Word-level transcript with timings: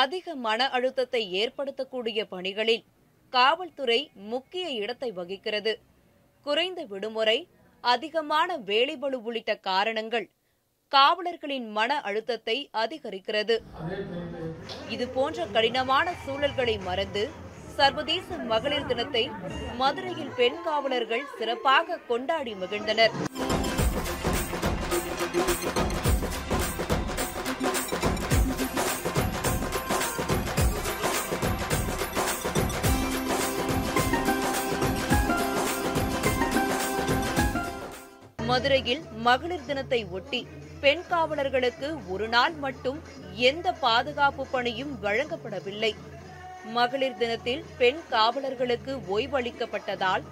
அதிக 0.00 0.34
மன 0.46 0.68
அழுத்தத்தை 0.76 1.22
ஏற்படுத்தக்கூடிய 1.40 2.20
பணிகளில் 2.32 2.84
காவல்துறை 3.32 4.00
முக்கிய 4.32 4.64
இடத்தை 4.82 5.10
வகிக்கிறது. 5.18 5.72
குறைந்த 6.46 6.80
விடுமுறை 6.92 7.38
அதிகமான 7.84 8.56
வேலைபளு 8.70 9.18
உள்ளிட்ட 9.26 9.52
காரணங்கள் 9.70 10.26
காவலர்களின் 10.92 11.68
மன 11.78 12.00
அழுத்தத்தை 12.08 12.56
அதிகரிக்கிறது. 12.82 13.56
இது 14.94 15.06
போன்ற 15.16 15.46
கடினமான 15.56 16.06
சூழல்களை 16.24 16.76
மறந்து 16.88 17.24
சர்வதேச 17.78 18.36
மகளிர் 18.52 18.88
தினத்தை 18.90 19.24
மதுரையில் 19.80 20.34
பெண் 20.40 20.60
காவலர்கள் 20.66 21.30
சிறப்பாக 21.38 22.00
கொண்டாடி 22.10 22.54
மகிழ்ந்தனர். 22.62 23.14
மதுரையில் 38.48 39.02
மகளிர் 39.26 39.66
தினத்தை 39.66 39.98
ஒட்டி 40.16 40.40
பெண் 40.82 41.02
காவலர்களுக்கு 41.10 41.88
ஒரு 42.08 42.26
நாள் 42.28 42.54
மட்டும் 42.64 42.98
எந்த 43.50 43.66
பாதுகாப்பு 43.84 44.44
பணியும் 44.46 44.92
வழங்கப்படவில்லை. 45.02 45.92
மகளிர் 46.76 47.16
தினத்தில் 47.16 47.64
பெண் 47.78 48.00
காவலர்களுக்கு 48.10 48.94
ஓய்வளிக்கப்பட்டதால் 49.14 50.24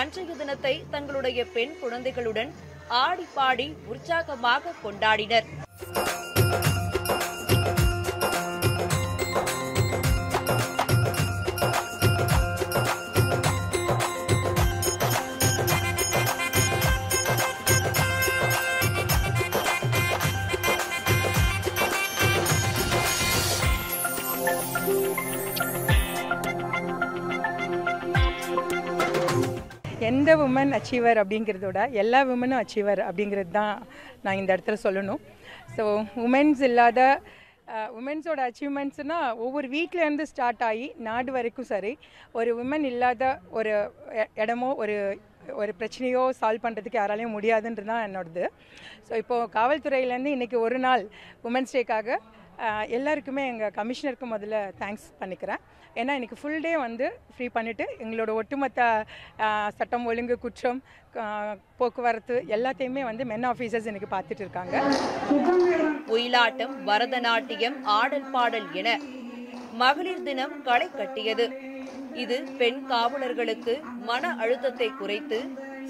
அன்றைய 0.00 0.34
தினத்தை 0.34 0.74
தங்களுடைய 0.90 1.44
பெண் 1.56 1.74
குழந்தைகளுடன் 1.80 2.52
ஆடி 3.04 3.26
பாடி 3.34 3.68
உற்சாகமாக 3.92 4.74
கொண்டாடினர். 4.84 5.48
எந்த 30.08 30.30
உமன் 30.44 30.72
அச்சீவர் 30.76 31.18
அப்படிங்கிறதோட 31.22 31.80
எல்லா 32.02 32.20
உமனும் 32.34 32.60
அச்சீவர் 32.62 33.00
அப்படிங்கிறது 33.08 33.52
தான் 33.58 33.74
நான் 34.24 34.38
இந்த 34.40 34.50
இடத்துல 34.54 34.78
சொல்லணும். 34.86 35.20
ஸோ 35.76 35.84
உமன்ஸ் 36.26 36.62
இல்லாத 36.68 37.00
உமன்ஸோட 37.98 38.40
அச்சீவ்மெண்ட்ஸ்னால் 38.48 39.36
ஒவ்வொரு 39.44 39.66
வீட்டிலேருந்து 39.74 40.24
ஸ்டார்ட் 40.30 40.64
ஆகி 40.70 40.86
நாடு 41.08 41.30
வரைக்கும் 41.36 41.68
சரி 41.72 41.92
ஒரு 42.38 42.50
உமன் 42.62 42.86
இல்லாத 42.92 43.22
ஒரு 43.58 43.72
இடமோ 44.44 44.70
ஒரு 44.82 44.96
ஒரு 45.60 45.72
பிரச்சனையோ 45.78 46.22
சால்வ் 46.40 46.64
பண்ணுறதுக்கு 46.64 47.00
யாராலையும் 47.00 47.34
முடியாதுன்றது 47.36 47.90
தான் 47.92 48.04
என்னோடது. 48.08 48.44
ஸோ 49.08 49.12
இப்போது 49.22 49.48
காவல்துறையிலேருந்து 49.58 50.34
இன்றைக்கி 50.36 50.58
ஒரு 50.66 50.78
நாள் 50.86 51.04
உமன்ஸ் 51.48 51.74
டேக்காக 51.76 52.18
எல்லாருக்குமே 52.96 53.44
எங்கள் 53.52 53.74
கமிஷனருக்கு 53.78 54.26
முதல்ல 54.32 54.58
தேங்க்ஸ் 54.82 55.06
பண்ணிக்கிறேன். 55.20 55.62
ஏன்னா 56.00 56.12
இன்றைக்கி 56.18 56.36
ஃபுல் 56.40 56.62
டே 56.66 56.72
வந்து 56.84 57.06
ஃப்ரீ 57.34 57.46
பண்ணிவிட்டு 57.56 57.84
எங்களோட 58.02 58.30
ஒட்டுமொத்த 58.40 58.80
சட்டம் 59.78 60.06
ஒழுங்கு 60.10 60.36
குற்றம் 60.44 60.78
போக்குவரத்து 61.80 62.36
எல்லாத்தையுமே 62.56 63.02
வந்து 63.10 63.24
மென் 63.32 63.48
ஆஃபீஸர்ஸ் 63.50 63.88
இன்றைக்கி 63.90 64.10
பார்த்துட்டு 64.14 64.44
இருக்காங்க. 64.44 64.76
ஒயிலாட்டம் 66.16 66.72
பரதநாட்டியம் 66.88 67.76
ஆடல் 67.98 68.30
பாடல் 68.36 68.70
என 68.82 68.96
மகளிர் 69.82 70.24
தினம் 70.28 70.56
களை 70.70 70.88
கட்டியது. 70.96 71.46
இது 72.22 72.36
பெண் 72.62 72.80
காவலர்களுக்கு 72.90 73.74
மன 74.08 74.32
அழுத்தத்தை 74.42 74.88
குறைத்து 74.98 75.38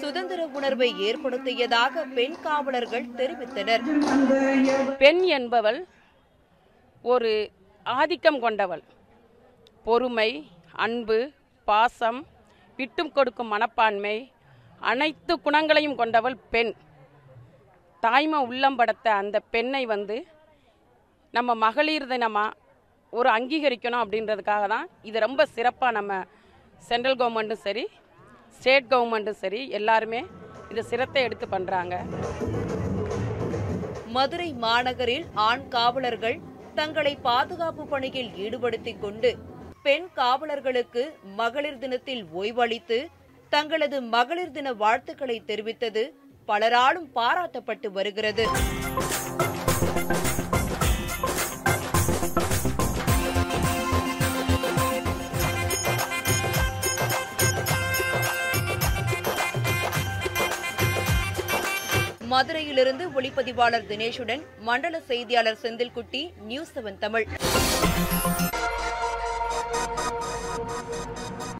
சுதந்திர 0.00 0.40
உணர்வை 0.56 0.88
ஏற்படுத்தியதாக 1.06 2.02
பெண் 2.18 2.36
காவலர்கள் 2.46 3.06
தெரிவித்தனர். 3.20 3.82
பெண் 5.04 5.22
என்பவள் 5.38 5.80
ஒரு 7.04 7.30
ஆதிக்கம் 7.86 8.40
கொண்டவள். 8.40 8.82
பொறுமை 9.86 10.30
அன்பு 10.84 11.18
பாசம் 11.68 12.20
விட்டும் 12.78 13.12
கொடுக்கும் 13.12 13.52
மனப்பான்மை 13.54 14.16
அனைத்து 14.80 15.32
குணங்களையும் 15.46 15.98
கொண்டவள் 16.00 16.36
பெண். 16.52 16.72
தாய்மை 18.02 18.38
உள்ளம் 18.48 18.78
படத்த 18.80 19.06
அந்த 19.22 19.36
பெண்ணை 19.54 19.82
வந்து 19.86 20.16
நம்ம 21.34 21.54
மகளிர் 21.64 22.10
தினமாக 22.12 22.56
ஒரு 23.12 23.28
அங்கீகரிக்கணும் 23.36 24.02
அப்படின்றதுக்காக 24.02 24.66
தான் 24.66 24.86
இது 25.02 25.18
ரொம்ப 25.18 25.46
சிறப்பாக 25.56 25.96
நம்ம 25.98 26.12
சென்ட்ரல் 26.82 27.18
கவர்மெண்ட்டும் 27.20 27.64
சரி 27.66 27.84
ஸ்டேட் 28.56 28.90
கவர்மெண்ட்டும் 28.92 29.40
சரி 29.42 29.60
எல்லாருமே 29.78 30.20
இதை 30.70 30.82
சிரத்தை 30.82 31.22
எடுத்து 31.22 31.46
பண்ணுறாங்க 31.46 31.94
மதுரை 34.12 34.48
மாநகரில் 34.64 35.26
ஆண் 35.46 35.66
காவலர்கள் 35.68 36.38
தங்களை 36.74 37.14
பாதுகாப்பு 37.22 37.84
பணியில் 37.86 38.36
ஈடுபடுத்திக் 38.36 39.00
கொண்டு 39.00 39.30
பெண் 39.82 40.06
காவலர்களுக்கு 40.16 41.02
மகளிர் 41.36 41.78
தினத்தில் 41.78 42.24
ஓய்வளித்து 42.32 42.98
தங்களது 43.52 44.00
மகளிர் 44.00 44.50
தின 44.50 44.72
வாழ்த்துக்களை 44.72 45.42
தெரிவித்தது 45.46 46.02
பலராலும் 46.48 47.08
பாராட்டப்பட்டு 47.14 47.88
வருகிறது. 47.92 48.44
மதுரையிலிருந்து 62.32 63.04
ஒளிப்பதிவாளர் 63.18 63.88
தினேஷுடன் 63.90 64.42
மண்டல 64.68 64.96
செய்தியாளர் 65.10 65.60
செந்தில்குட்டி 65.62 66.22
நியூஸ் 66.50 66.72
செவன் 66.76 67.00
தமிழ். 67.04 67.26